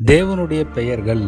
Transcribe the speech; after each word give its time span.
தேவனுடைய 0.00 0.64
பெயர்கள் 0.74 1.22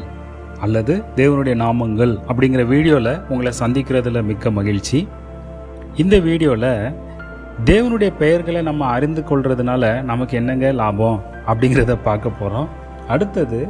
அல்லது 0.60 0.94
தேவனுடைய 1.16 1.54
நாமங்கள் 1.54 2.12
அப்படிங்கிற 2.28 2.66
வீடியோவில் 2.66 3.20
உங்களை 3.28 3.52
சந்திக்கிறதுல 3.60 4.24
மிக்க 4.24 4.50
மகிழ்ச்சி. 4.50 5.08
இந்த 5.96 6.18
வீடியோவில் 6.18 6.94
தேவனுடைய 7.64 8.10
பெயர்களை 8.18 8.62
நம்ம 8.62 8.86
அறிந்து 8.86 9.22
கொள்றதுனால 9.22 10.02
நமக்கு 10.02 10.36
என்னங்க 10.36 10.72
லாபம் 10.72 11.18
அப்படிங்கிறத 11.46 11.96
பார்க்க 12.02 12.30
போகிறோம் 12.30 12.68
அடுத்தது 13.08 13.60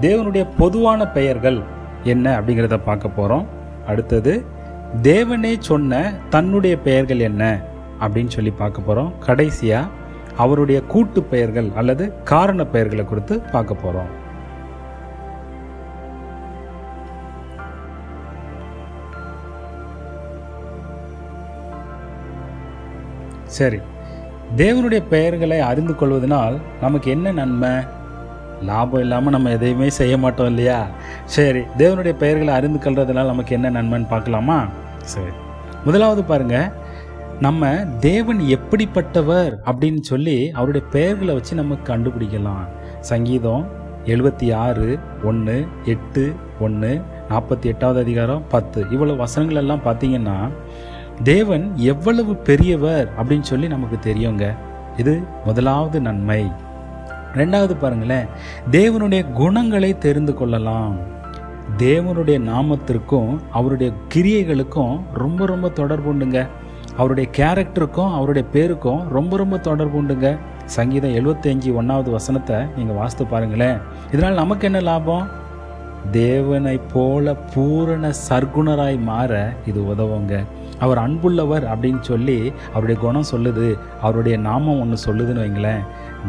தேவனுடைய 0.00 0.44
பொதுவான 0.58 1.06
பெயர்கள் 1.08 1.58
என்ன 2.04 2.40
அப்படிங்கிறத 2.40 2.78
பார்க்க 2.84 3.08
போகிறோம் 3.08 3.46
அடுத்தது 3.86 4.34
தேவனே 5.02 5.58
சொன்ன 5.60 6.12
தன்னுடைய 6.30 6.76
பெயர்கள் 6.78 7.18
என்ன 7.20 7.44
அப்படின்னு 8.00 8.28
சொல்லி 8.28 8.50
பார்க்க 8.50 8.80
போகிறோம் 8.80 9.18
கடைசியாக 9.18 9.90
அவருடைய 10.38 10.82
கூட்டு 10.82 11.22
பெயர்கள் 11.22 11.68
அல்லது 11.76 12.22
காரண 12.22 12.64
பெயர்களை 12.66 13.04
குறித்து 13.04 13.40
பார்க்க 13.40 13.74
போகிறோம் 13.74 14.10
சரி. 23.44 23.78
தேவனுடைய 24.56 25.02
பெயர்களை 25.10 25.60
அறிந்து 25.60 25.94
கொள்வதனால் 25.94 26.56
நமக்கு 26.80 27.10
என்ன 27.10 27.32
நன்மை? 27.32 27.70
லாபம் 28.62 29.00
இல்லாமல் 29.00 29.32
நம்ம 29.32 29.50
எதையுமே 29.50 29.90
செய்ய 29.90 30.18
மாட்டோம் 30.18 30.46
இல்லையா? 30.46 30.86
சரி 31.24 31.60
தேவனுடைய 31.78 32.12
பெயர்களை 32.12 32.54
அறிந்து 32.54 32.78
கொள்றதுனால 32.78 33.26
நமக்கு 33.26 33.54
என்ன 33.54 33.70
நன்மைன்னு 33.70 34.08
பார்க்கலாமா? 34.08 34.66
சரி. 35.04 35.32
முதலாவது 35.84 36.24
பாருங்க. 36.24 36.72
நம்ம 37.40 37.68
தேவன் 38.00 38.38
எப்படிப்பட்டவர் 38.38 39.56
அப்படின்னு 39.64 40.00
சொல்லி 40.00 40.50
அவருடைய 40.50 40.86
பெயர்களை 40.86 41.34
வச்சு 41.34 41.54
நம்ம 41.54 41.76
கண்டுபிடிக்கலாம். 41.84 42.68
சங்கீதம் 43.00 43.66
எழுபத்தி 44.04 44.54
ஆறு 44.54 44.98
ஒன்று 45.24 45.66
எட்டு 45.84 46.34
ஒன்று 46.60 47.00
நாற்பத்தி 47.28 47.64
எட்டாவது 47.64 48.00
அதிகாரம் 48.00 48.42
பத்து. 48.48 48.84
இவ்வளோ 48.84 49.16
வசனங்கள் 49.16 49.56
எல்லாம் 49.56 49.80
பார்த்தீங்கன்னா 49.84 50.52
தேவன் 51.22 51.72
எவ்வளவு 51.76 52.36
பெரியவர் 52.36 53.12
அப்படின்னு 53.18 53.40
சொல்லி 53.40 53.68
நமக்கு 53.68 54.12
தெரியுங்க. 54.12 54.56
இது 54.96 55.22
முதலாவது 55.44 56.00
நன்மை. 56.00 56.52
ரெண்டாவது 57.34 57.74
பாருங்களேன் 57.78 58.26
தேவனுடைய 58.70 59.32
குணங்களை 59.32 59.98
தெரிந்து 59.98 60.34
கொள்ளலாம். 60.34 60.96
தேவனுடைய 61.76 62.38
நாமத்திற்கும் 62.52 63.38
அவருடைய 63.52 63.92
கிரியைகளுக்கும் 64.14 65.00
ரொம்ப 65.14 65.46
ரொம்ப 65.46 65.68
தொடர்பு 65.68 66.14
உண்டுங்க. 66.14 66.46
அவருடைய 66.98 67.30
கேரக்டருக்கும் 67.36 68.14
அவருடைய 68.14 68.48
பேருக்கும் 68.52 69.08
ரொம்ப 69.08 69.36
ரொம்ப 69.36 69.58
தொடர்பு 69.58 70.02
உண்டுங்க. 70.02 70.38
சங்கீதம் 70.64 71.14
எழுபத்தஞ்சு 71.14 71.74
ஒன்றாவது 71.74 72.10
வசனத்தை 72.10 72.56
நீங்கள் 72.76 72.96
வாசித்து 72.96 73.26
பாருங்களேன். 73.26 73.78
இதனால் 74.12 74.34
நமக்கு 74.34 74.64
என்ன 74.64 74.80
லாபம்? 74.80 75.28
தேவனை 76.10 76.80
போல 76.92 77.34
பூரண 77.34 78.12
சர்க்குணராய் 78.28 79.00
மாற 79.00 79.52
இது 79.66 79.80
உதவுங்க. 79.80 80.44
அவர் 80.78 80.98
அன்புள்ளவர் 80.98 81.64
அப்படின்னு 81.72 82.00
சொல்லி 82.00 82.52
அவருடைய 82.68 83.00
குணம் 83.00 83.30
சொல்லுது. 83.30 83.78
அவருடைய 84.02 84.38
நாமம் 84.38 84.80
ஒன்று 84.80 84.98
சொல்லுதுன்னு 85.06 85.42
வைங்களேன். 85.44 85.82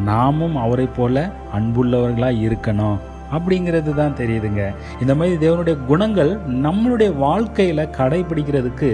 நாமும் 0.04 0.56
அவரை 0.56 0.90
போல 0.98 1.30
அன்புள்ளவர்களாக 1.58 2.42
இருக்கணும். 2.48 2.98
அப்படிங்கிறது 3.36 3.94
தான் 4.02 4.20
தெரியுதுங்க. 4.22 4.64
இந்த 5.04 5.16
மாதிரி 5.20 5.38
தேவனுடைய 5.46 5.78
குணங்கள் 5.92 6.32
நம்மளுடைய 6.68 7.12
வாழ்க்கையில் 7.26 7.92
கடைபிடிக்கிறதுக்கு 8.00 8.92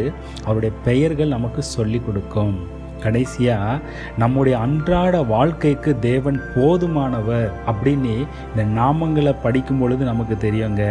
அவருடைய 0.47 0.73
பெயர்கள் 0.87 1.35
நமக்கு 1.35 1.63
சொல்லி 1.75 2.01
கொடுக்கும். 2.07 2.55
கடைசியாக 3.03 3.81
நம்முடைய 4.21 4.55
அன்றாட 4.65 5.15
வாழ்க்கைக்கு 5.31 5.91
தேவன் 6.05 6.37
போதுமானவர் 6.53 7.49
அப்படின்னு 7.71 8.13
இந்த 8.49 8.63
நாமங்களை 8.79 9.33
படிக்கும் 9.43 9.81
பொழுது 9.81 10.03
நமக்கு 10.11 10.35
தெரியுங்க. 10.45 10.83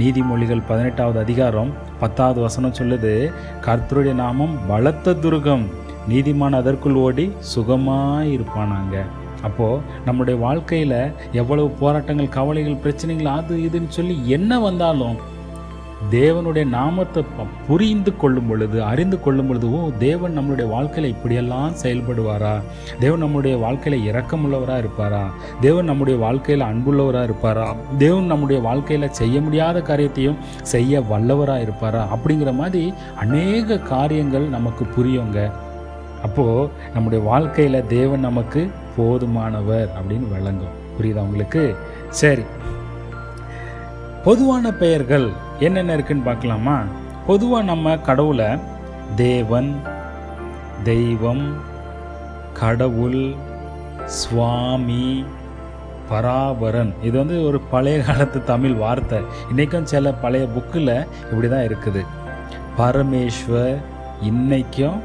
நீதிமொழிகள் 0.00 0.66
பதினெட்டாவது 0.70 1.18
அதிகாரம் 1.24 1.70
பத்தாவது 2.02 2.40
வசனம் 2.46 2.76
சொல்லுது 2.80 3.14
கர்த்தருடைய 3.68 4.16
நாமம் 4.24 4.54
பலத்த 4.70 5.16
துருகம் 5.24 5.64
நீதிமான் 6.10 6.58
அதற்குள் 6.60 7.00
ஓடி 7.06 7.26
சுகமாக 7.54 8.30
இருப்பானாங்க 8.36 8.96
அப்போது 9.42 9.80
நம்முடைய 10.04 10.40
வாழ்க்கையில் 10.40 11.12
எவ்வளவு 11.32 11.68
போராட்டங்கள் 11.68 12.28
கவலைகள் 12.28 12.74
பிரச்சனைகள் 12.74 13.26
அது 13.26 13.56
இதுன்னு 13.56 13.88
சொல்லி 13.88 14.28
என்ன 14.28 14.60
வந்தாலும் 14.60 15.30
தேவனுடைய 16.10 16.68
நாமத்தை 16.68 17.24
புரிந்து 17.66 18.16
கொள்ளும் 18.16 18.48
பொழுது 18.48 18.82
அறிந்து 18.82 19.20
கொள்ளும் 19.20 19.46
பொழுது 19.46 19.72
ஓ 19.72 19.90
தேவன் 19.98 20.38
நம்மளுடைய 20.38 20.68
வாழ்க்கையில் 20.68 21.12
இப்படியெல்லாம் 21.12 21.72
செயல்படுவாரா? 21.82 22.62
தேவன் 23.00 23.18
நம்முடைய 23.18 23.56
வாழ்க்கையில் 23.56 24.12
இரக்கமுள்ளவராக 24.12 24.78
இருப்பாரா? 24.78 25.30
தேவன் 25.60 25.84
நம்முடைய 25.84 26.18
வாழ்க்கையில் 26.18 26.66
அன்புள்ளவராக 26.66 27.22
இருப்பாரா? 27.22 27.74
தேவன் 27.98 28.24
நம்முடைய 28.24 28.62
வாழ்க்கையில் 28.62 29.10
செய்ய 29.10 29.40
முடியாத 29.40 29.82
காரியத்தையும் 29.82 30.36
செய்ய 30.62 31.00
வல்லவராக 31.00 31.60
இருப்பாரா? 31.60 32.08
அப்படிங்கிற 32.14 32.54
மாதிரி 32.54 32.94
அநேக 33.16 33.78
காரியங்கள் 33.78 34.48
நமக்கு 34.48 34.86
புரியுங்க. 34.96 35.50
அப்போது 36.22 36.68
நம்முடைய 36.94 37.24
வாழ்க்கையில் 37.24 37.86
தேவன் 37.86 38.20
நமக்கு 38.20 38.70
போதுமானவர் 38.98 39.88
அப்படின்னு 39.98 40.28
விளங்கும் 40.32 40.80
புரியுதா 40.98 41.20
உங்களுக்கு? 41.20 41.76
சரி. 42.08 42.42
பொதுவான 44.24 44.72
பெயர்கள் 44.72 45.30
என்னென்ன 45.58 45.92
இருக்குன்னு 45.92 46.22
பார்க்கலாமா? 46.22 46.82
பொதுவாக 47.26 47.64
நம்ம 47.64 47.98
கடவுளை 47.98 48.46
தேவன் 49.16 49.80
தெய்வம் 50.84 51.54
கடவுள் 52.52 53.34
சுவாமி 54.04 55.24
பராபரன். 56.10 56.94
இது 57.02 57.18
வந்து 57.18 57.46
ஒரு 57.46 57.60
பழைய 57.60 58.02
காலத்து 58.02 58.44
தமிழ் 58.44 58.74
வார்த்தை. 58.74 59.18
இன்றைக்கும் 59.50 59.86
சில 59.86 60.12
பழைய 60.12 60.46
புக்கில் 60.46 61.06
இப்படி 61.30 61.48
தான் 61.48 61.66
இருக்குது. 61.66 62.06
பரமேஸ்வர் 62.78 63.76
இன்னைக்கும் 64.24 64.98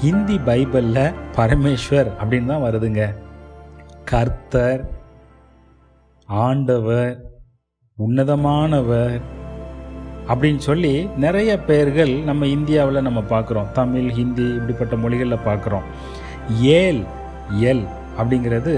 ஹிந்தி 0.00 0.40
பைபிளில் 0.46 1.14
பரமேஸ்வர் 1.36 2.10
அப்படின்னு 2.20 2.50
தான் 2.52 2.64
வருதுங்க. 2.64 3.04
கர்த்தர் 4.10 4.82
ஆண்டவர் 6.28 7.14
உன்னதமானவர் 7.98 9.16
அப்படின்னு 10.30 10.62
சொல்லி 10.68 10.92
நிறைய 11.24 11.50
பெயர்கள் 11.70 12.12
நம்ம 12.28 12.46
இந்தியாவில் 12.46 13.06
நம்ம 13.06 13.20
பார்க்குறோம். 13.32 13.72
தமிழ் 13.72 14.08
ஹிந்தி 14.18 14.46
இப்படிப்பட்ட 14.58 14.96
மொழிகளில் 14.96 15.46
பார்க்குறோம். 15.48 15.86
ஏல் 16.80 17.02
எல் 17.70 17.84
அப்படிங்கிறது 18.18 18.74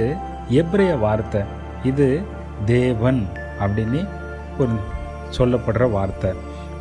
எப்ரைய 0.60 0.92
வார்த்தை. 0.98 1.42
இது 1.90 2.08
தேவன் 2.64 3.22
அப்படின்னு 3.64 4.00
ஒரு 4.58 4.74
சொல்லப்படுற 5.38 5.90
வார்த்தை. 5.90 6.30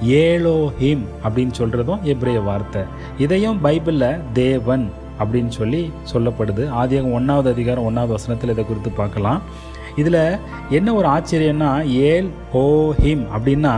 ஏலோஹிம் 0.02 1.03
அப்படின்னு 1.25 1.53
சொல்கிறதும் 1.57 2.06
எப்ரைய 2.13 2.40
வார்த்தை. 2.44 2.81
இதையும் 3.18 3.59
பைபிளில் 3.66 4.22
தேவன் 4.34 4.86
அப்படின்னு 5.19 5.51
சொல்லி 5.59 5.81
சொல்லப்படுது. 6.13 6.63
ஆதியாகம் 6.81 7.15
ஒன்றாவது 7.19 7.49
அதிகாரம் 7.55 7.87
ஒன்றாவது 7.89 8.15
வசனத்தில் 8.17 8.53
இதை 8.55 8.65
குறித்து 8.65 8.91
பார்க்கலாம். 9.01 9.41
இதில் 10.01 10.21
என்ன 10.77 10.93
ஒரு 10.93 11.07
ஆச்சரியம்னா 11.07 11.69
ஏல் 12.09 12.29
ஓ 12.61 12.63
ஹிம் 13.03 13.25
அப்படின்னா 13.35 13.73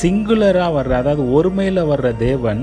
சிங்குலராக 0.00 0.74
வர்ற 0.76 0.92
அதாவது 1.02 1.22
ஒருமையில் 1.36 1.88
வர்ற 1.92 2.16
தேவன் 2.16 2.60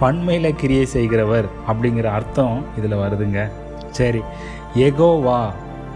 பன்மையில் 0.00 0.56
கிரியை 0.60 0.86
செய்கிறவர் 0.94 1.48
அப்படிங்கிற 1.70 2.06
அர்த்தம் 2.18 2.56
இதில் 2.78 3.00
வருதுங்க. 3.02 3.42
சரி 3.98 4.22
எகோவா 4.86 5.42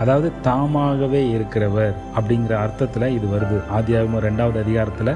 அதாவது 0.02 0.28
தாமாகவே 0.42 1.22
இருக்கிறவர் 1.36 1.94
அப்படிங்கிற 2.16 2.54
அர்த்தத்தில் 2.64 3.14
இது 3.16 3.26
வருது. 3.34 3.56
ஆதியாகமம் 3.78 4.24
ரெண்டாவது 4.28 4.58
அதிகாரத்தில் 4.64 5.12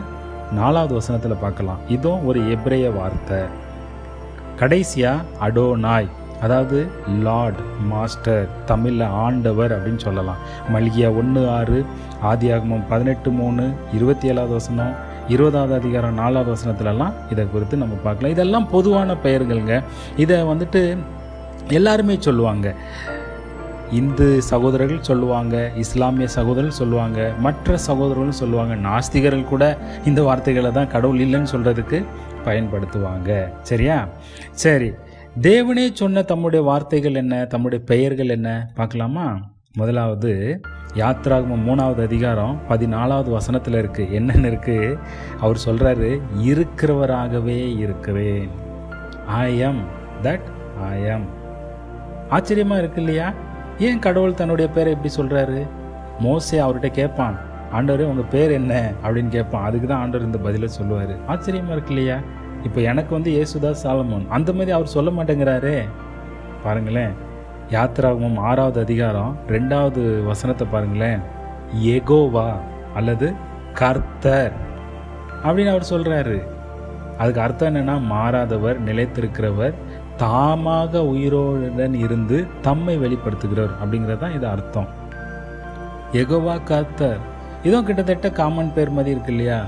நாலாவது 0.59 0.94
வசனத்தில் 0.94 1.43
பார்க்கலாம். 1.44 1.82
இதுவும் 1.88 2.25
ஒரு 2.26 2.41
எப்ரைய 2.54 2.87
வார்த்தை. 2.97 3.38
கடைசியாக 4.60 5.25
அடோனாய். 5.47 6.09
அதாவது 6.43 6.79
லார்ட் 7.23 7.61
மாஸ்டர் 7.91 8.49
தமிழில் 8.67 9.07
ஆண்டவர் 9.25 9.73
அப்படின்னு 9.77 10.03
சொல்லலாம். 10.09 10.41
மல்கியா 10.75 11.09
ஒன்று 11.21 11.43
ஆறு 11.49 11.79
ஆதியாகமம் 12.31 12.85
பதினெட்டு 12.89 13.31
மூணு 13.31 13.65
இருபத்தி 13.93 14.29
ஏழாவது 14.29 14.53
வசனம் 14.53 14.93
இருபதாவது 15.29 15.75
அதிகாரம் 15.75 16.15
நாலாவது 16.15 16.50
வசனத்துலலாம் 16.55 17.12
இதை 17.31 17.44
குறித்து 17.50 17.77
நம்ம 17.77 17.94
பார்க்கலாம். 18.05 18.35
இதெல்லாம் 18.35 18.71
பொதுவான 18.71 19.15
பெயர்கள்ங்க. 19.25 19.77
இதை 20.17 20.39
வந்துட்டு 20.43 20.83
எல்லாருமே 21.69 22.17
சொல்லுவாங்க. 22.21 22.75
இந்து 24.00 24.43
சகோதரர்கள் 24.43 25.06
சொல்லுவாங்க 25.11 25.71
இஸ்லாமிய 25.77 26.29
சகோதரர்கள் 26.29 26.81
சொல்லுவாங்க 26.81 27.33
மற்ற 27.38 27.77
சகோதரர்களும் 27.77 28.41
சொல்லுவாங்க. 28.43 28.75
நாஸ்திகர்கள் 28.88 29.50
கூட 29.53 29.65
இந்த 30.05 30.23
வார்த்தைகளை 30.23 30.73
தான் 30.73 30.93
கடவுள் 30.97 31.19
இல்லைன்னு 31.19 31.53
சொல்கிறதுக்கு 31.55 32.05
பயன்படுத்துவாங்க. 32.45 33.31
சரியா? 33.62 34.06
சரி. 34.65 34.91
தேவனே 35.40 35.93
சொன்ன 35.93 36.23
தம்முடைய 36.23 36.64
வார்த்தைகள் 36.64 37.14
என்ன 37.14 37.44
தம்முடைய 37.44 37.84
பெயர்கள் 37.84 38.29
என்ன? 38.29 38.70
பார்க்கலாமா? 38.75 39.40
முதலாவது 39.76 40.61
யாத்ராகமம் 40.94 41.64
மூணாவது 41.67 42.02
அதிகாரம் 42.02 42.61
பதினாலாவது 42.69 43.31
வசனத்தில் 43.31 43.75
இருக்கு. 43.75 44.08
என்னென்னு 44.12 44.46
இருக்கு? 44.46 44.99
அவர் 45.40 45.61
சொல்றாரு 45.64 46.20
இருக்கிறவராகவே 46.38 47.76
இருக்கிறேன். 47.79 48.50
I 49.26 49.58
am 49.58 49.81
that 50.23 50.40
I 50.90 51.02
am 51.02 51.26
ஆச்சரியமா 52.31 52.78
இருக்கு 52.78 53.02
இல்லையா? 53.02 53.32
ஏன் 53.78 53.99
கடவுள் 53.99 54.35
தன்னுடைய 54.35 54.70
பேரை 54.70 54.93
எப்படி 54.93 55.14
சொல்றாரு? 55.14 55.67
மோசே 56.19 56.58
அவர்கிட்ட 56.58 56.87
கேட்பான் 56.87 57.38
ஆண்டவரே 57.73 58.02
உங்கள் 58.02 58.31
பேர் 58.31 58.50
என்ன? 58.50 58.93
அப்படின்னு 59.02 59.28
கேட்பான். 59.28 59.64
அதுக்கு 59.64 59.87
தான் 59.87 60.00
ஆண்டவர் 60.00 60.26
இந்த 60.26 60.38
பதிலை 60.38 60.69
சொல்லுவார். 60.69 61.26
ஆச்சரியமாக 61.26 61.75
இருக்கு 61.75 61.94
இல்லையா? 61.94 62.19
இப்போ 62.67 62.81
எனக்கு 62.91 63.12
வந்து 63.17 63.31
ஏசுதாஸ் 63.43 63.82
சாலமோன். 63.85 64.26
அந்த 64.37 64.50
மாதிரி 64.53 64.70
அவர் 64.76 64.94
சொல்ல 64.97 65.11
மாட்டேங்கிறாரே. 65.17 65.76
பாருங்களேன் 66.64 67.14
யாத்ராகமம் 67.75 68.38
ஆறாவது 68.49 68.79
அதிகாரம் 68.81 69.32
ரெண்டாவது 69.49 70.03
வசனத்தை 70.31 70.67
பாருங்களேன். 70.73 71.20
எகோவா 71.97 72.49
அல்லது 72.94 73.29
கர்த்தர் 73.81 74.55
அப்படின்னு 75.44 75.73
அவர் 75.75 75.91
சொல்கிறாரு 75.93 76.38
அதுக்கு 77.19 77.41
அர்த்தம் 77.41 77.69
என்னென்னா 77.70 77.97
மாறாதவர் 78.12 78.79
நிலைத்திருக்கிறவர் 78.88 79.75
தாமாக 80.23 81.03
உயிரோடன் 81.12 81.94
இருந்து 82.05 82.38
தம்மை 82.67 82.94
வெளிப்படுத்துகிறவர் 83.05 83.76
அப்படிங்கிறது 83.82 84.23
தான் 84.25 84.37
இது 84.38 84.47
அர்த்தம். 84.55 84.88
எகோவா 86.20 86.56
கர்த்தர். 86.70 87.20
இதுவும் 87.62 87.87
கிட்டத்தட்ட 87.88 88.31
காமன் 88.41 88.75
பேர் 88.76 88.97
மாதிரி 88.97 89.14
இருக்கு 89.14 89.32
இல்லையா? 89.35 89.61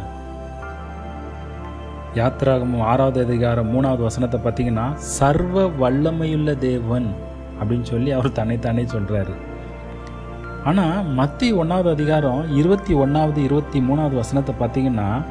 யாத்ராகமும் 2.15 2.83
ஆறாவது 2.83 3.25
அதிகாரம் 3.25 3.71
மூணாவது 3.75 4.03
வசனத்தை 4.03 4.41
பார்த்தீங்கன்னா 4.45 4.95
சர்வ 4.95 5.69
வல்லமையுள்ள 5.69 6.59
தேவன் 6.59 7.09
அப்படின்னு 7.63 7.83
சொல்லி 7.83 8.11
அவர் 8.11 8.33
தன்னைத்தானே 8.33 8.83
சொல்கிறாரு 8.83 9.35
ஆனால் 10.65 11.05
மத்திய 11.05 11.57
ஒன்றாவது 11.57 11.91
அதிகாரம் 11.91 12.57
இருபத்தி 12.57 12.95
ஒன்றாவது 12.95 13.43
இருபத்தி 13.43 13.81
மூணாவது 13.81 14.15
வசனத்தை 14.15 14.55
பார்த்தீங்கன்னா 14.61 15.25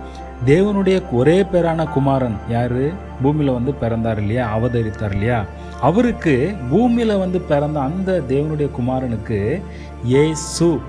தேவனுடைய 0.46 1.02
ஒரே 1.12 1.42
பேரான 1.42 1.90
குமாரன் 1.90 2.38
யார்? 2.50 2.94
பூமியில் 3.22 3.54
வந்து 3.54 3.74
பிறந்தார் 3.74 4.20
இல்லையா? 4.20 4.56
அவதரித்தார் 4.56 5.12
இல்லையா? 5.12 5.46
அவருக்கு 5.82 6.56
பூமியில் 6.70 7.18
வந்து 7.18 7.42
பிறந்த 7.42 7.80
அந்த 7.80 8.22
தேவனுடைய 8.28 8.70
குமாரனுக்கு 8.78 9.62
ஏசு 10.04 10.80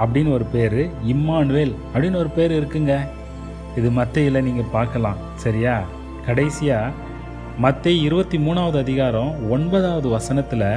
அப்படின்னு 0.00 0.32
ஒரு 0.32 0.44
பேர் 0.44 0.90
இம்மானுவேல் 1.06 1.74
அப்படின்னு 1.94 2.16
ஒரு 2.16 2.28
பேர் 2.28 2.52
இருக்குங்க. 2.52 2.94
இது 3.78 3.90
மத்தையில் 3.90 4.42
நீங்கள் 4.42 4.72
பார்க்கலாம். 4.76 5.18
சரியா? 5.34 5.76
கடைசியாக 6.26 6.92
மத்தை 7.58 8.02
இருபத்தி 8.02 8.38
மூணாவது 8.38 8.78
அதிகாரம் 8.78 9.50
ஒன்பதாவது 9.50 10.08
வசனத்தில் 10.08 10.68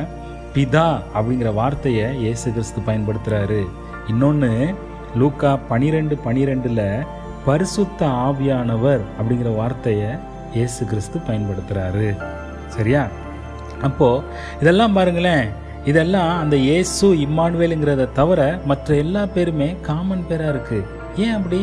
பிதா 0.56 0.88
அப்படிங்கிற 1.16 1.54
வார்த்தையை 1.54 2.08
இயேசு 2.24 2.48
கிறிஸ்து 2.52 2.82
பயன்படுத்துகிறாரு 2.88 3.62
இன்னொன்று 4.08 4.52
லூக்கா 5.16 5.52
பனிரெண்டு 5.70 6.16
பனிரெண்டில் 6.26 7.06
பரிசுத்த 7.46 8.08
ஆவியானவர் 8.28 9.04
அப்படிங்கிற 9.20 9.56
வார்த்தையை 9.56 10.10
இயேசு 10.54 10.86
கிறிஸ்து 10.86 11.18
பயன்படுத்துகிறாரு 11.28 12.08
சரியா? 12.76 13.04
அப்போது 13.82 14.24
இதெல்லாம் 14.62 14.94
பாருங்களேன். 14.94 15.48
இதெல்லாம் 15.86 16.32
அந்த 16.40 16.56
இயேசு 16.56 17.08
இம்மானுவேலுங்கிறத 17.26 18.12
தவிர 18.14 18.60
மற்ற 18.66 18.96
எல்லா 18.96 19.26
பேருமே 19.36 19.76
காமன் 19.82 20.26
பேராக 20.30 20.54
இருக்குது 20.54 20.88
ஏன் 21.26 21.36
அப்படி? 21.40 21.60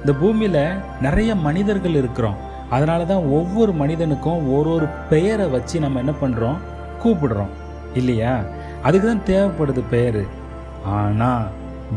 இந்த 0.00 0.12
பூமியில் 0.12 0.78
நிறைய 1.00 1.34
மனிதர்கள் 1.34 1.94
இருக்கிறோம். 1.94 2.48
அதனால 2.70 3.04
தான் 3.04 3.24
ஒவ்வொரு 3.24 3.72
மனிதனுக்கும் 3.72 4.52
ஒரு 4.56 4.70
ஒரு 4.70 4.86
பெயரை 5.08 5.48
வச்சு 5.48 5.80
நம்ம 5.80 5.98
என்ன 5.98 6.12
பண்ணுறோம் 6.20 6.58
கூப்பிடுறோம். 7.04 7.48
இல்லையா? 7.94 8.42
அதுக்கு 8.82 9.06
தான் 9.06 9.26
தேவைப்படுது 9.26 9.82
பெயர். 9.90 10.24
ஆனால் 10.84 11.48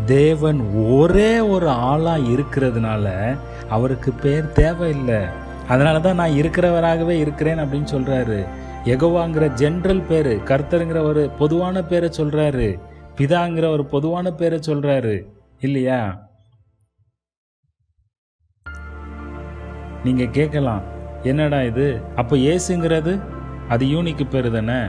தேவன் 0.06 0.60
ஒரே 0.88 1.40
ஒரு 1.40 1.70
ஆளாக 1.70 2.20
இருக்கிறதுனால 2.20 3.36
அவருக்கு 3.70 4.12
பெயர் 4.12 4.52
தேவையில்லை. 4.52 5.22
அதனால 5.68 6.00
தான் 6.00 6.16
நான் 6.16 6.30
இருக்கிறவராகவே 6.30 7.10
இருக்கிறேன் 7.10 7.58
அப்படின்னு 7.58 7.88
சொல்கிறாரு 7.94 8.46
எகோவாங்கிற 8.86 9.52
ஜென்ரல் 9.56 10.08
பேர் 10.08 10.36
கர்த்தருங்கிற 10.36 11.04
ஒரு 11.04 11.30
பொதுவான 11.40 11.84
பேரை 11.84 12.10
சொல்கிறாரு 12.18 12.80
பிதாங்கிற 13.18 13.66
ஒரு 13.68 13.86
பொதுவான 13.86 14.32
பேரை 14.32 14.60
சொல்கிறாரு 14.68 15.26
இல்லையா? 15.60 16.23
நீங்கள் 20.04 20.30
கேட்கலாம் 20.30 20.84
என்னடா 21.24 21.62
இது? 21.62 22.02
அப்போ 22.16 22.36
ஏசுங்கிறது 22.36 23.20
அது 23.70 23.86
யூனிக் 23.88 24.30
பேர் 24.30 24.52
தானே? 24.52 24.80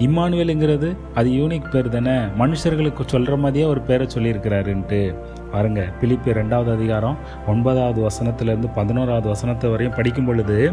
இம்மானுவேலுங்கிறது 0.00 0.96
அது 1.14 1.28
யூனிக் 1.30 1.68
பேர் 1.70 1.88
தானே? 1.88 2.14
மனுஷர்களுக்கு 2.38 3.02
சொல்கிற 3.06 3.36
மாதிரியே 3.36 3.66
ஒரு 3.66 3.80
பேரை 3.80 4.06
சொல்லியிருக்கிறாருன்ட்டு. 4.14 5.14
பாருங்க 5.52 5.80
பிலிப்பி 6.00 6.32
ரெண்டாவது 6.32 6.70
அதிகாரம் 6.72 7.18
ஒன்பதாவது 7.46 8.00
வசனத்திலேருந்து 8.08 8.70
பதினோராவது 8.74 9.28
வசனத்தை 9.28 9.70
வரையும் 9.70 9.94
படிக்கும் 9.94 10.24
பொழுது 10.24 10.72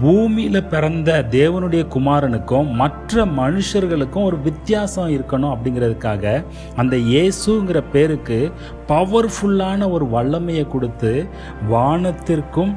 பூமியில் 0.00 0.68
பிறந்த 0.68 1.22
தேவனுடைய 1.30 1.86
குமாரனுக்கும் 1.88 2.70
மற்ற 2.74 3.24
மனுஷர்களுக்கும் 3.26 4.24
ஒரு 4.24 4.38
வித்தியாசம் 4.40 5.08
இருக்கணும் 5.08 5.54
அப்படிங்கிறதுக்காக 5.54 6.44
அந்த 6.76 6.96
இயேசுங்கிற 6.96 7.82
பேருக்கு 7.92 8.52
பவர்ஃபுல்லான 8.88 9.90
ஒரு 9.90 10.06
வல்லமையை 10.06 10.68
கொடுத்து 10.68 11.28
வானத்திற்கும் 11.68 12.72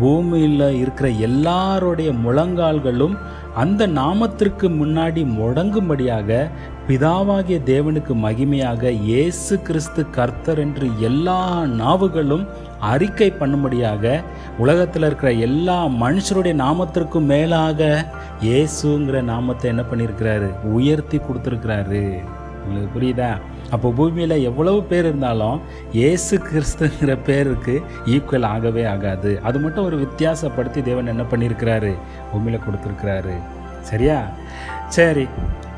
பூமியில் 0.00 0.76
இருக்கிற 0.76 1.08
எல்லாருடைய 1.08 2.12
முழங்கால்களும் 2.12 3.16
அந்த 3.54 3.86
நாமத்திற்கு 3.86 4.68
முன்னாடி 4.68 5.24
முடங்கும்படியாக 5.38 6.50
பிதாவாகிய 6.88 7.62
தேவனுக்கு 7.62 8.14
மகிமையாக 8.14 8.90
இயேசு 8.90 9.62
கிறிஸ்து 9.62 10.10
கர்த்தர் 10.10 10.58
என்று 10.58 11.00
எல்லா 11.00 11.64
நாவுகளும் 11.64 12.46
அறிக்கை 12.80 13.32
பண்ணும்படியாக 13.40 14.22
உலகத்தில் 14.58 15.02
இருக்கிற 15.02 15.32
எல்லா 15.32 15.86
மனுஷருடைய 15.86 16.54
நாமத்திற்கும் 16.54 17.30
மேலாக 17.34 18.06
இயேசுங்கிற 18.42 19.22
நாமத்தை 19.22 19.70
என்ன 19.70 19.82
பண்ணியிருக்கிறாரு? 19.82 20.62
உயர்த்தி 20.62 21.18
கொடுத்துருக்கிறாரு. 21.18 22.22
உங்களுக்கு 22.64 23.00
புரியுதா? 23.00 23.38
அப்போ 23.70 23.90
பூமியில் 23.90 24.42
எவ்வளவு 24.42 24.82
பேர் 24.82 25.04
இருந்தாலும் 25.04 25.60
இயேசு 25.92 26.38
கிறிஸ்துங்கிற 26.38 27.18
பேருக்கு 27.24 27.82
ஈக்குவல் 28.06 28.44
ஆகவே 28.44 28.84
ஆகாது. 28.84 29.40
அது 29.42 29.58
மட்டும் 29.58 29.84
ஒரு 29.84 29.96
வித்தியாசப்படுத்தி 30.02 30.82
தேவன் 30.82 31.06
என்ன 31.06 31.22
பண்ணியிருக்கிறாரு? 31.22 31.94
பூமியில் 32.32 32.60
கொடுத்துருக்கிறாரு. 32.60 33.36
சரியா? 33.80 34.22
சரி. 34.88 35.26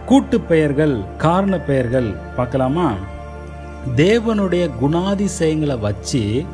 கூட்டு 0.06 0.40
பெயர்கள் 0.40 1.02
காரண 1.18 1.58
பெயர்கள் 1.58 2.14
பார்க்கலாமா? 2.36 2.92
தேவனுடைய 3.96 4.70
குணாதிசயங்களை 4.82 5.80
வச்சு 5.80 6.44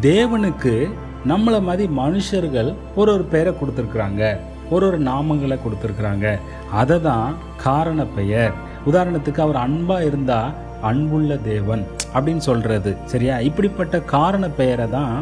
தேவனுக்கு 0.00 0.90
நம்மளை 1.28 1.62
மாதிரி 1.62 1.90
மனுஷர்கள் 1.96 2.74
ஒரு 2.96 3.12
ஒரு 3.12 3.24
பெயரை 3.24 3.54
கொடுத்துருக்குறாங்க. 3.54 4.38
ஒரு 4.70 4.86
ஒரு 4.86 5.00
நாமங்களை 5.00 5.58
கொடுத்துருக்குறாங்க. 5.58 6.38
அதை 6.72 7.00
தான் 7.00 7.34
காரண 7.56 8.04
பெயர். 8.04 8.52
உதாரணத்துக்கு 8.86 9.40
அவர் 9.40 9.56
அன்பாக 9.56 10.04
இருந்தால் 10.04 10.52
அன்புள்ள 10.86 11.36
தேவன் 11.44 11.82
அப்படின்னு 12.14 12.42
சொல்றது 12.42 12.90
சரியா? 13.04 13.34
இப்படிப்பட்ட 13.38 14.00
காரண 14.12 14.44
பெயரை 14.50 14.90
தான் 14.90 15.14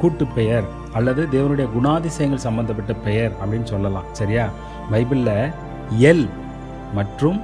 கூட்டு 0.00 0.24
பெயர் 0.34 0.66
அல்லது 0.94 1.22
தேவனுடைய 1.32 1.66
குணாதிசயங்கள் 1.76 2.46
சம்பந்தப்பட்ட 2.46 2.92
பெயர் 3.04 3.32
அப்படின்னு 3.40 3.64
சொல்லலாம் 3.64 4.08
சரியா? 4.12 4.44
பைபிளில் 4.90 5.34
எல் 6.10 6.26
மற்றும் 6.94 7.38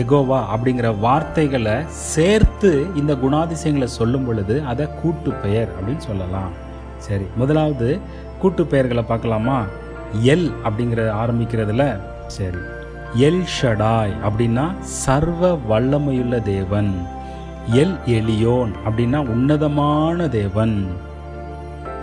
எகோவா 0.00 0.38
அப்படிங்கிற 0.52 0.88
வார்த்தைகளை 1.00 1.76
சேர்த்து 2.12 2.70
இந்த 2.96 3.14
குணாதிசயங்களை 3.14 3.88
சொல்லும் 3.98 4.24
பொழுது 4.24 4.54
அதை 4.64 4.86
கூட்டு 5.02 5.30
பெயர் 5.44 5.70
அப்படின்னு 5.76 6.04
சொல்லலாம் 6.06 6.52
சரி. 6.98 7.26
முதலாவது 7.36 7.88
கூட்டு 8.38 8.62
பெயர்களை 8.66 9.04
பார்க்கலாமா? 9.04 9.58
எல் 10.34 10.48
அப்படிங்கிற 10.64 11.02
ஆரம்பிக்கிறதுல 11.22 11.84
சரி. 12.28 12.62
எல் 13.16 13.44
ஷடாய் 13.60 14.12
அப்படின்னா 14.26 14.80
சர்வ 14.80 15.58
வல்லமையுள்ள 15.70 16.42
தேவன். 16.42 16.92
எல் 17.70 17.96
எலியோன் 18.06 18.72
அப்படின்னா 18.86 19.18
உன்னதமான 19.28 20.28
தேவன். 20.28 20.86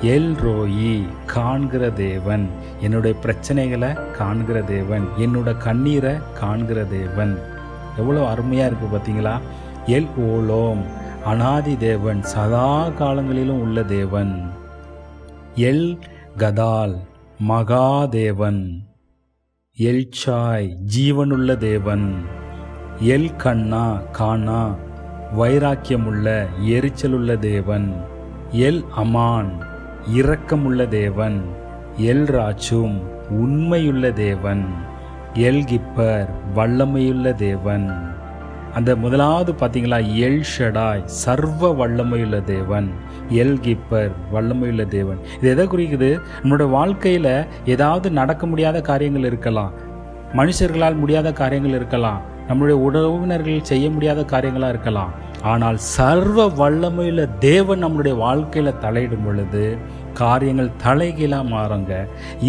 எல் 0.01 0.35
ரோயி 0.35 1.07
காண்கிற 1.25 1.89
தேவன். 1.89 2.49
என்னுடைய 2.81 3.17
பிரச்சனைகளை 3.23 4.11
காண்கிற 4.11 4.61
தேவன். 4.61 5.07
என்னோட 5.17 5.57
கண்ணீரை 5.57 6.13
காண்கிற 6.39 6.83
தேவன். 6.83 7.37
எவ்வளோ 7.97 8.27
அருமையாக 8.27 8.71
இருக்குது 8.71 8.93
பார்த்தீங்களா 8.93 9.39
எல் 9.87 10.09
ஓலோம் 10.17 10.81
அனாதி 11.25 11.77
தேவன் 11.77 12.23
சதா 12.23 12.89
காலங்களிலும் 12.89 13.61
உள்ள 13.61 13.83
தேவன். 13.83 14.51
எல் 15.55 15.97
கதால் 16.37 16.95
மகாதேவன் 17.47 18.81
எல்சாய் 19.77 20.75
ஜீவனுள்ள 20.97 21.57
தேவன். 21.57 22.15
எல் 22.99 23.35
கண்ணா 23.35 23.95
கானா 24.11 24.75
வைராக்கியமுள்ள 25.37 26.45
எரிச்சலுள்ள 26.61 27.37
தேவன். 27.37 27.93
எல் 28.51 28.83
அமான் 28.97 29.51
இரக்கமுள்ள 30.15 30.87
தேவன். 30.87 31.45
எல் 31.97 32.25
ராச்சும் 32.35 32.99
உண்மையுள்ள 33.29 34.11
தேவன். 34.11 34.65
எல் 35.33 35.63
கிப்பர் 35.65 36.29
வல்லமையுள்ள 36.55 37.33
தேவன். 37.33 38.08
அந்த 38.73 38.95
முதலாவது 38.95 39.51
பார்த்தீங்களா 39.51 39.97
எல் 40.25 40.43
ஷடாய் 40.57 41.05
சர்வ 41.05 41.71
வல்லமையுள்ள 41.73 42.43
தேவன். 42.43 42.89
எல் 43.29 43.57
கிப்பர் 43.65 44.11
வல்லமையுள்ள 44.33 44.87
தேவன். 44.87 45.19
இது 45.37 45.49
எதை 45.49 45.65
குறிக்குது? 45.65 46.19
நம்மளோட 46.43 46.69
வாழ்க்கையில் 46.69 47.45
ஏதாவது 47.65 48.11
நடக்க 48.11 48.47
முடியாத 48.47 48.81
காரியங்கள் 48.81 49.23
இருக்கலாம். 49.23 49.73
மனுஷர்களால் 50.33 50.97
முடியாத 50.97 51.33
காரியங்கள் 51.33 51.73
இருக்கலாம். 51.73 52.21
நம்மளுடைய 52.49 52.77
உறவினர்கள் 52.87 53.61
செய்ய 53.61 53.89
முடியாத 53.89 54.21
காரியங்களாக 54.21 54.69
இருக்கலாம். 54.69 55.11
ஆனால் 55.41 55.77
சர்வ 55.77 56.45
வல்லமையுள்ள 56.47 57.29
தேவன் 57.39 57.85
நம்மளுடைய 57.85 58.17
வாழ்க்கையில் 58.17 58.73
தலையிடும் 58.73 59.25
பொழுது 59.25 59.77
காரியங்கள் 60.21 60.69
தலைகீழாக 60.83 61.49
மாறுங்க. 61.53 61.93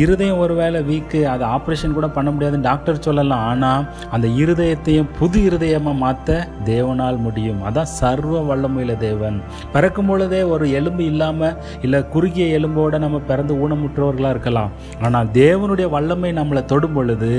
இருதயம் 0.02 0.40
ஒருவேளை 0.44 0.78
வீக்கு 0.90 1.20
அது 1.32 1.44
ஆப்ரேஷன் 1.56 1.96
கூட 1.98 2.08
பண்ண 2.16 2.28
முடியாதுன்னு 2.34 2.68
டாக்டர் 2.68 3.04
சொல்லலாம். 3.08 3.44
ஆனால் 3.50 3.86
அந்த 4.16 4.26
இருதயத்தையும் 4.42 5.10
புது 5.18 5.38
இருதயமாக 5.48 6.00
மாற்ற 6.04 6.38
தேவனால் 6.70 7.18
முடியும். 7.26 7.60
அதான் 7.70 7.92
சர்வ 7.98 8.42
வல்லமையில 8.50 8.96
தேவன். 9.06 9.38
பிறக்கும் 9.74 10.10
பொழுதே 10.10 10.42
ஒரு 10.54 10.66
எலும்பு 10.80 11.04
இல்லாமல் 11.12 11.56
இல்லை 11.86 12.00
குறுகிய 12.14 12.46
எலும்போடு 12.58 13.02
நம்ம 13.06 13.20
பிறந்து 13.30 13.54
ஊனமுற்றவர்களாக 13.64 14.34
இருக்கலாம். 14.36 14.72
ஆனால் 15.06 15.30
தேவனுடைய 15.42 15.88
வல்லமை 15.96 16.32
நம்மளை 16.40 16.64
தொடும் 16.72 16.96
பொழுது 16.98 17.32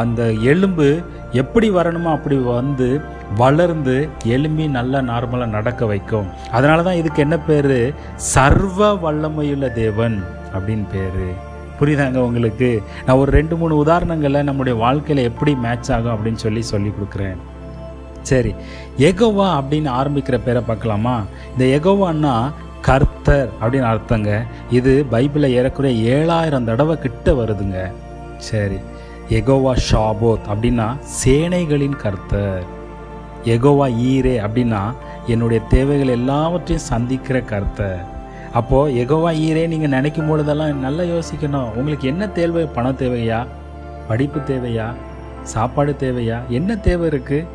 அந்த 0.00 0.22
எலும்பு 0.52 0.88
எப்படி 1.42 1.68
வரணுமோ 1.76 2.10
அப்படி 2.16 2.36
வந்து 2.56 2.88
வளர்ந்து 3.36 4.08
எலும்பி 4.24 4.68
நல்லா 4.68 4.98
நார்மலாக 4.98 5.46
நடக்க 5.46 5.86
வைக்கும். 5.86 6.26
அதனால 6.50 6.82
தான் 6.82 6.94
இதுக்கு 6.94 7.22
என்ன 7.22 7.38
பேர்? 7.38 7.94
சர்வ 8.16 8.94
வல்லமையுள்ள 8.94 9.72
தேவன் 9.72 10.24
அப்படின்னு 10.54 10.84
பேர். 10.92 11.52
புரியுதாங்க 11.80 12.16
உங்களுக்கு? 12.16 12.82
நான் 13.06 13.16
ஒரு 13.16 13.30
ரெண்டு 13.30 13.56
மூணு 13.56 13.84
உதாரணங்களை 13.84 14.42
நம்முடைய 14.42 14.78
வாழ்க்கையில் 14.78 15.24
எப்படி 15.24 15.54
மேட்ச் 15.54 15.92
ஆகும் 15.92 16.16
அப்படின்னு 16.16 16.34
சொல்லி 16.34 16.62
சொல்லி 16.62 16.88
கொடுக்குறேன். 16.88 17.36
சரி 18.22 18.54
எகோவா 18.98 19.62
அப்படின்னு 19.62 19.90
ஆரம்பிக்கிற 20.02 20.40
பேரை 20.44 20.62
பார்க்கலாமா? 20.62 21.22
இந்த 21.58 21.78
எகோவான்னா 21.78 22.52
கர்த்தர் 22.80 23.48
அப்படின்னு 23.62 23.98
அர்த்தங்க. 23.98 24.46
இது 24.70 25.06
பைபிளில் 25.12 25.48
ஏறக்குறைய 25.48 26.14
ஏழாயிரம் 26.14 26.64
தடவை 26.64 26.98
கிட்ட 26.98 27.32
வருதுங்க. 27.32 27.92
சரி 28.36 28.76
எகோவா 29.28 29.76
ஷாபோத் 29.90 30.46
அப்படின்னா 30.54 30.96
சேனைகளின் 31.24 31.96
கர்த்தர். 31.96 32.82
எகோவா 33.44 33.86
ஈரே 34.10 34.34
அப்படின்னா 34.46 34.82
என்னுடைய 35.26 35.62
தேவைகள் 35.68 36.08
எல்லாவற்றையும் 36.08 36.86
சந்திக்கிற 36.86 37.40
கர்த்தர். 37.40 38.04
அப்போது 38.52 38.94
எகோவா 38.94 39.30
ஈரே 39.46 39.66
நீங்கள் 39.66 39.88
நினைக்கும் 39.88 40.28
பொழுதெல்லாம் 40.28 40.80
நல்லா 40.80 41.02
யோசிக்கணும். 41.02 41.72
உங்களுக்கு 41.74 42.08
என்ன 42.08 42.28
தேவை? 42.28 42.64
பணம் 42.66 42.98
தேவையா? 42.98 43.46
படிப்பு 44.08 44.40
தேவையா? 44.40 44.86
சாப்பாடு 45.42 45.96
தேவையா? 46.00 46.38
என்ன 46.48 46.76
தேவை 46.76 47.08
இருக்குது 47.08 47.46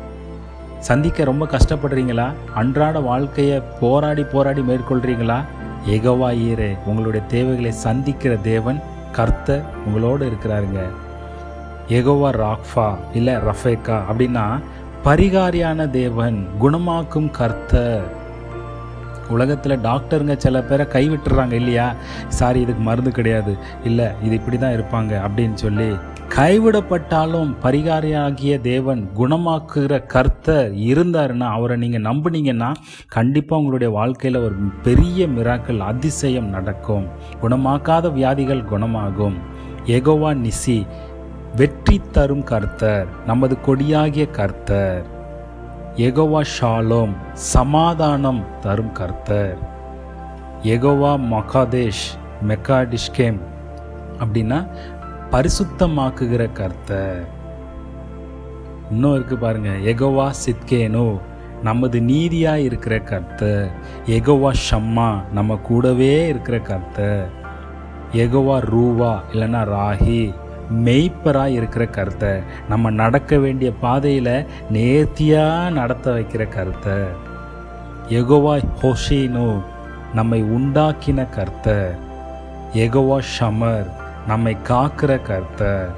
சந்திக்க 0.78 1.24
ரொம்ப 1.24 1.46
கஷ்டப்படுறீங்களா? 1.46 2.32
அன்றாட 2.54 3.00
வாழ்க்கையை 3.00 3.62
போராடி 3.80 4.22
போராடி 4.22 4.60
மேற்கொள்கிறீங்களா 4.60 5.38
எகோவா 5.86 6.30
ஈரே 6.46 6.78
உங்களுடைய 6.86 7.26
தேவைகளை 7.26 7.72
சந்திக்கிற 7.72 8.36
தேவன் 8.36 8.80
கர்த்தர் 9.12 9.64
உங்களோடு 9.86 10.32
இருக்கிறாருங்க. 10.32 10.80
எகோவா 11.88 12.30
ராக்ஃபா 12.44 12.88
இல்லை 13.14 13.34
ரஃபேக்கா 13.34 13.96
அப்படின்னா 14.10 14.44
பரிகாரியான 15.04 15.90
தேவன் 15.90 16.46
குணமாக்கும் 16.62 17.30
கர்த்தர். 17.30 18.02
உலகத்தில் 19.28 19.82
டாக்டருங்க 19.86 20.36
சில 20.36 20.62
பேரை 20.62 20.86
கைவிட்டுறாங்க 20.94 21.52
இல்லையா? 21.52 21.94
சாரி 22.28 22.60
இதுக்கு 22.60 22.82
மருந்து 22.82 23.10
கிடையாது. 23.10 23.56
இல்லை 23.84 24.06
இது 24.24 24.34
இப்படி 24.34 24.58
தான் 24.58 24.76
இருப்பாங்க 24.78 25.12
அப்படின்னு 25.26 25.54
சொல்லி 25.54 25.88
கைவிடப்பட்டாலும் 26.36 27.52
பரிகாரியாகிய 27.62 28.60
தேவன் 28.60 29.08
குணமாக்குகிற 29.16 30.06
கர்த்தர் 30.06 30.72
இருந்தாருன்னா 30.72 31.48
அவரை 31.56 31.76
நீங்கள் 31.76 32.12
நம்புனீங்கன்னா 32.12 32.70
கண்டிப்பாக 33.08 33.60
உங்களுடைய 33.62 33.94
வாழ்க்கையில் 33.94 34.42
ஒரு 34.42 34.54
பெரிய 34.82 35.26
மிராக்கள் 35.26 35.78
அதிசயம் 35.78 36.52
நடக்கும். 36.56 37.06
குணமாக்காத 37.42 38.12
வியாதிகள் 38.12 38.64
குணமாகும். 38.64 39.38
எகோவா 39.86 40.30
நிசி 40.44 40.86
வெற்றி 41.56 42.00
தரும் 42.12 42.42
கர்த்தர் 42.42 43.06
நமது 43.26 43.56
கொடியாகிய 43.66 44.30
கர்த்தர். 44.30 45.04
எகோவா 45.96 46.40
ஷாலோம் 46.60 47.14
சமாதானம் 47.32 48.42
தரும் 48.60 48.92
கர்த்தர். 48.92 49.58
எகோவா 50.62 51.12
மகாதேஷ் 51.32 52.04
மெக்காடிஷ்கேம் 52.48 53.40
அப்படின்னா 54.20 54.58
பரிசுத்தமாக்குகிற 55.32 56.52
கர்த்தர். 56.52 57.28
இன்னும் 58.90 59.14
இருக்கு 59.14 59.38
பாருங்க 59.38 59.68
எகோவா 59.68 60.30
சித்கேனோ 60.44 61.18
நமது 61.62 62.00
நீதியாக 62.00 62.60
இருக்கிற 62.60 62.98
கர்த்தர். 62.98 63.70
எகோவா 64.06 64.52
ஷம்மா 64.66 65.10
நம்ம 65.32 65.56
கூடவே 65.56 66.28
இருக்கிற 66.28 66.58
கர்த்தர். 66.58 67.26
எகோவா 68.12 68.56
ரூவா 68.74 69.22
இல்லைன்னா 69.32 69.62
ராகி 69.76 70.34
மெய்ப்பராக 70.70 71.46
இருக்கிற 71.46 71.86
கருத்தை 71.86 72.40
நம்ம 72.68 72.90
நடக்க 72.90 73.38
வேண்டிய 73.38 73.72
பாதையில் 73.72 74.46
நேர்த்தியாக 74.70 75.70
நடத்த 75.70 76.10
வைக்கிற 76.10 76.48
கருத்தை 76.48 76.96
எகோவா 78.08 78.62
ஹோஷினோ 78.82 79.62
நம்மை 80.14 80.42
உண்டாக்கின 80.42 81.28
கர்த்தர் 81.30 81.98
எகோவா 82.74 83.20
ஷமர் 83.38 83.86
நம்மை 84.26 84.56
காக்கிற 84.68 85.22
கர்த்தர் 85.22 85.90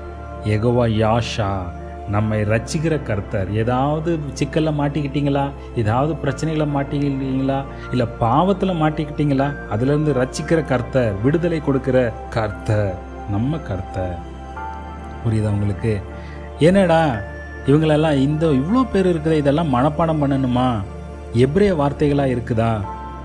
எகோவா 0.44 0.86
யாஷா 0.96 1.62
நம்மை 2.08 2.42
ரச்சிக்கிற 2.42 3.02
கர்த்தர் 3.02 3.48
ஏதாவது 3.52 4.18
சிக்கலில் 4.34 4.78
மாட்டிக்கிட்டீங்களா? 4.78 5.50
ஏதாவது 5.76 6.14
பிரச்சனைகளை 6.14 6.66
மாட்டிக்கிட்டீங்களா? 6.74 7.64
இல்லை 7.92 8.06
பாவத்தில் 8.18 8.80
மாட்டிக்கிட்டீங்களா? 8.82 9.54
அதுலேருந்து 9.70 10.12
ரச்சிக்கிற 10.12 10.64
கர்த்தர் 10.64 11.20
விடுதலை 11.22 11.60
கொடுக்கிற 11.60 12.12
கர்த்தர் 12.30 12.94
நம்ம 13.30 13.58
கர்த்தர் 13.58 14.16
புரியுதா 15.24 15.50
உங்களுக்கு? 15.56 16.00
என்னடா 16.58 17.16
இவங்களெல்லாம் 17.66 18.16
இந்த 18.16 18.46
இவ்வளோ 18.46 18.90
பேர் 18.92 19.06
இருக்குது 19.06 19.32
இதெல்லாம் 19.32 19.74
மனப்பாடம் 19.74 20.22
பண்ணணுமா? 20.22 20.68
எப்ரே 21.34 21.68
வார்த்தைகளாக 21.76 22.32
இருக்குதா? 22.34 22.72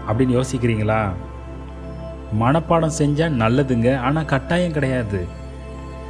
அப்படின்னு 0.09 0.35
யோசிக்கிறீங்களா? 0.39 1.01
மனப்பாடம் 2.39 2.97
செஞ்சால் 2.97 3.39
நல்லதுங்க 3.43 3.97
ஆனால் 3.97 4.25
கட்டாயம் 4.25 4.71
கிடையாது. 4.71 5.25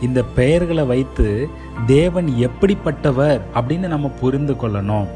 இந்த 0.02 0.24
பெயர்களை 0.24 0.84
வைத்து 0.84 1.50
தேவன் 1.86 2.28
எப்படிப்பட்டவர் 2.28 3.42
அப்படின்னு 3.56 3.88
நம்ம 3.88 4.08
புரிந்து 4.08 4.54
கொள்ளணும். 4.54 5.08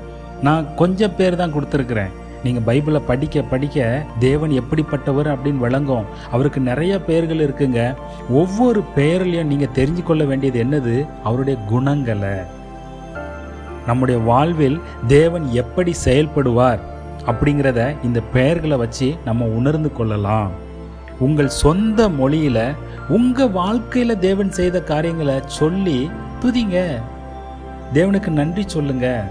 நான் 0.41 0.75
கொஞ்சம் 0.75 1.15
பேர் 1.15 1.35
தான் 1.35 1.53
கொடுத்துருக்குறேன். 1.53 2.11
நீங்கள் 2.43 2.75
பைபிளை 2.75 3.01
படிக்க 3.05 3.41
படிக்க 3.41 4.03
தேவன் 4.19 4.49
எப்படிப்பட்டவர் 4.49 5.35
அப்படின்னு 5.35 5.57
விளங்கும். 5.57 6.05
அவருக்கு 6.31 6.59
நிறைய 6.59 7.01
பெயர்கள் 7.01 7.49
இருக்குங்க. 7.49 7.95
ஒவ்வொரு 8.29 8.83
பெயர்லையும் 8.95 9.43
நீங்கள் 9.43 9.75
தெரிஞ்சு 9.75 10.03
கொள்ள 10.03 10.23
வேண்டியது 10.23 10.63
என்னது? 10.63 11.07
அவருடைய 11.23 11.59
குணங்களை. 11.59 12.33
நம்முடைய 13.85 14.19
வாழ்வில் 14.19 14.81
தேவன் 15.07 15.51
எப்படி 15.51 15.95
செயல்படுவார் 16.05 16.79
அப்படிங்கிறத 17.25 17.95
இந்த 18.03 18.21
பெயர்களை 18.33 18.77
வச்சு 18.77 19.15
நம்ம 19.25 19.45
உணர்ந்து 19.45 19.93
கொள்ளலாம். 19.93 20.51
உங்கள் 21.19 21.49
சொந்த 21.49 22.09
மொழியில 22.09 22.75
உங்க 23.09 23.45
வாழ்க்கையில 23.45 24.19
தேவன் 24.19 24.51
செய்த 24.51 24.83
காரியங்களை 24.83 25.35
சொல்லி 25.45 26.11
துதிங்க. 26.41 26.91
தேவனுக்கு 27.93 28.27
நன்றி 28.27 28.63
சொல்லுங்க. 28.65 29.23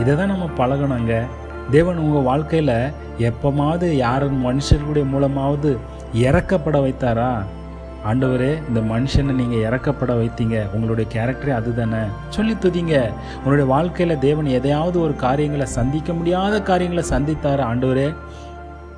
இதை 0.00 0.16
தான் 0.16 0.26
நம்ம 0.26 0.48
பழகணுங்க. 0.56 1.22
தேவன் 1.70 1.96
உங்கள் 1.96 2.22
வாழ்க்கையில் 2.22 2.90
எப்போமாவது 3.18 3.92
யாரும் 3.92 4.46
மனுஷர்களுடைய 4.46 5.04
மூலமாவது 5.12 5.76
இறக்கப்பட 6.14 6.76
வைத்தாரா? 6.86 7.42
ஆண்டவரே 8.06 8.50
இந்த 8.68 8.80
மனுஷனை 8.80 9.32
நீங்கள் 9.34 9.64
இறக்கப்பட 9.68 10.12
வைத்தீங்க. 10.20 10.72
உங்களுடைய 10.74 11.10
கேரக்டரே 11.14 11.50
அதுதானே. 11.50 12.02
சொல்லி 12.28 12.52
துதிங்க. 12.52 13.10
உங்களுடைய 13.36 13.64
வாழ்க்கையில் 13.64 14.18
தேவன் 14.18 14.46
எதையாவது 14.46 15.00
ஒரு 15.00 15.16
காரியங்களை 15.16 15.66
சந்திக்க 15.66 16.12
முடியாத 16.12 16.62
காரியங்களை 16.62 17.04
சந்தித்தார்? 17.10 17.62
ஆண்டவரே 17.70 18.14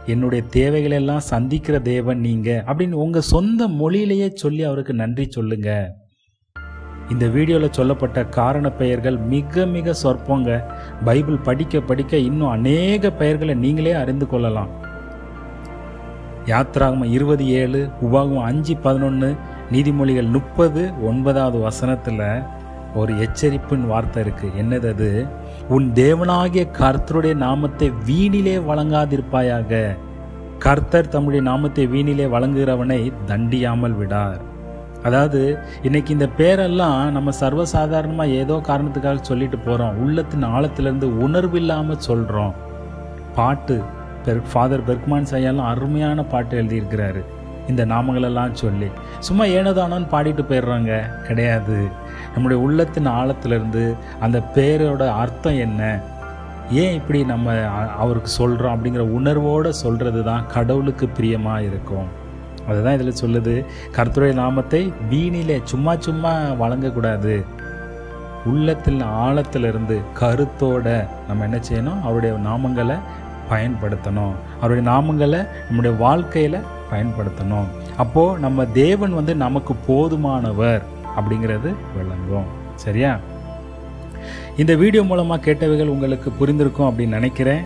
என்னுடைய 0.07 0.45
தேவைகளெல்லாம் 0.53 1.29
சந்திக்கிற 1.33 1.79
தேவன் 1.79 2.21
நீங்கள் 2.21 2.63
அப்படின்னு 2.67 2.93
உங்கள் 2.93 3.31
சொந்த 3.35 3.69
மொழியிலேயே 3.69 4.31
சொல்லி 4.35 4.63
அவருக்கு 4.63 4.95
நன்றி 4.95 5.27
சொல்லுங்கள் 5.31 5.95
இந்த 7.13 7.27
வீடியோவில் 7.27 7.77
சொல்லப்பட்ட 7.79 8.25
காரண 8.39 8.67
பெயர்கள் 8.71 9.17
மிக 9.35 9.67
மிக 9.77 9.95
சொற்பங்க. 10.03 10.51
பைபிள் 11.05 11.39
படிக்க 11.49 11.81
படிக்க 11.81 12.17
இன்னும் 12.29 12.55
அநேக 12.57 13.11
பெயர்களை 13.11 13.55
நீங்களே 13.55 13.93
அறிந்து 13.93 14.27
கொள்ளலாம். 14.27 14.73
யாத்ராகமம் 16.51 17.15
இருபது 17.17 17.47
ஏழு 17.61 17.81
உபாகம் 18.07 18.47
அஞ்சு 18.51 18.77
பதினொன்று 18.77 19.31
நீதிமொழிகள் 19.73 20.31
முப்பது 20.37 20.83
ஒன்பதாவது 21.11 21.59
வசனத்தில் 21.59 22.23
ஒரு 22.95 23.13
எச்சரிப்பின் 23.25 23.87
வார்த்தை 23.87 24.23
இருக்குது 24.25 24.57
என்னது 24.61 24.89
அது? 24.95 25.11
உன் 25.69 25.89
தேவனாகிய 25.93 26.63
கர்த்தருடைய 26.81 27.35
நாமத்தை 27.47 27.89
வீணிலே 28.07 28.57
வழங்காதிருப்பாயாக. 28.71 29.83
கர்த்தர் 30.59 31.13
தம்முடைய 31.15 31.43
நாமத்தை 31.51 31.87
வீணிலே 31.87 32.27
வழங்குகிறவனை 32.37 33.01
தண்டியாமல் 33.27 33.99
விடார். 34.03 34.41
அதாவது 35.03 35.59
இன்னைக்கு 35.83 36.13
இந்த 36.13 36.29
பேரெல்லாம் 36.39 37.11
நம்ம 37.11 37.31
சர்வசாதாரணமாக 37.41 38.27
ஏதோ 38.27 38.55
காரணத்துக்காக 38.55 39.21
சொல்லிட்டு 39.21 39.59
போகிறோம் 39.59 39.97
உள்ளத்தின் 39.97 40.45
ஆழத்திலேருந்து 40.45 41.03
உணர்வு 41.03 41.57
இல்லாமல் 41.57 41.99
சொல்கிறோம் 41.99 42.55
பாட்டு 43.35 43.83
பெர் 44.25 44.43
ஃபாதர் 44.53 44.85
பெர்க்மான் 44.85 45.27
ஐயாலாம் 45.31 45.65
அருமையான 45.65 46.23
பாட்டு 46.23 46.63
எழுதியிருக்கிறாரு. 46.63 47.25
இந்த 47.69 47.87
நாமங்களெல்லாம் 47.87 48.53
சொல்லி. 48.53 48.87
சும்மா 49.19 49.45
ஏனோதானோன்னு 49.45 50.07
பாடிட்டு 50.11 50.45
போயிடுறாங்க. 50.49 51.25
கிடையாது. 51.27 51.89
நம்முடைய 52.33 52.63
உள்ளத்தின் 52.63 53.07
ஆழத்திலிருந்து 53.07 53.97
அந்த 54.21 54.39
பேரோட 54.55 55.09
அர்த்தம் 55.09 55.59
என்ன? 55.59 56.01
ஏன் 56.71 56.95
இப்படி 56.95 57.25
நம்ம 57.25 57.65
அவருக்கு 57.99 58.29
சொல்கிறோம் 58.29 58.75
அப்படிங்கிற 58.75 58.99
உணர்வோடு 58.99 59.75
சொல்கிறது 59.75 60.25
தான் 60.25 60.47
கடவுளுக்கு 60.47 61.09
பிரியமாக 61.09 61.63
இருக்கும். 61.63 62.27
அதுதான் 62.69 62.99
இதில் 62.99 63.21
சொல்லுது. 63.23 63.55
கர்த்தருடைய 63.97 64.33
நாமத்தை 64.33 64.93
வீணிலே 65.11 65.61
சும்மா 65.65 65.95
சும்மா 65.97 66.33
வழங்கக்கூடாது. 66.61 67.45
உள்ளத்தில் 68.45 69.01
ஆழத்திலிருந்து 69.01 69.97
கருத்தோட 70.21 71.07
நம்ம 71.29 71.45
என்ன 71.45 71.59
செய்யணும்? 71.69 72.03
அவருடைய 72.03 72.37
நாமங்களை 72.49 72.99
பயன்படுத்தணும். 73.51 74.35
அவருடைய 74.61 74.91
நாமங்களை 74.91 75.41
நம்முடைய 75.67 75.97
வாழ்க்கையில் 75.99 76.59
பயன்படுத்தணும். 76.91 77.69
அப்போது 77.97 78.39
நம்ம 78.39 78.67
தேவன் 78.67 79.15
வந்து 79.15 79.35
நமக்கு 79.35 79.75
போதுமானவர் 79.89 80.83
அப்படிங்கிறது 81.17 81.71
விளங்கும். 81.97 82.49
சரியா? 82.75 83.19
இந்த 84.57 84.75
வீடியோ 84.75 85.03
மூலமாக 85.03 85.51
கேட்டவைகள் 85.51 85.93
உங்களுக்கு 85.95 86.33
புரிந்திருக்கும் 86.41 86.89
அப்படின்னு 86.89 87.17
நினைக்கிறேன். 87.19 87.63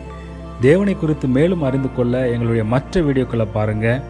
தேவனை 0.60 0.94
குறித்து 0.94 1.28
மேலும் 1.28 1.62
அறிந்து 1.62 1.90
கொள்ள 1.94 2.28
எங்களுடைய 2.28 2.64
மற்ற 2.64 3.00
வீடியோக்களை 3.00 3.46
பாருங்கள் 3.52 4.02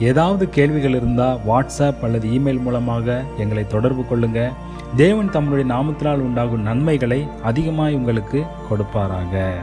ஏதாவது 0.00 0.50
கேள்விகள் 0.50 0.94
இருந்தால் 0.94 1.38
வாட்ஸ்அப் 1.48 2.02
அல்லது 2.02 2.28
இமெயில் 2.28 2.62
மூலமாக 2.62 3.22
எங்களை 3.38 3.66
தொடர்பு 3.66 4.04
கொள்ளுங்க. 4.10 4.52
தேவன் 4.96 5.30
தம்முடைய 5.30 5.74
நாமத்தினால் 5.74 6.20
உண்டாகும் 6.20 6.60
நன்மைகளை 6.60 7.28
அதிகமாய் 7.42 7.94
உங்களுக்கு 7.94 8.44
கொடுப்பாராக. 8.70 9.54